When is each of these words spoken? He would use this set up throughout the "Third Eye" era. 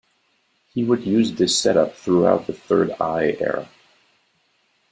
He 0.73 0.83
would 0.83 1.03
use 1.05 1.31
this 1.33 1.55
set 1.55 1.77
up 1.77 1.93
throughout 1.95 2.47
the 2.47 2.53
"Third 2.53 2.95
Eye" 2.99 3.37
era. 3.39 3.69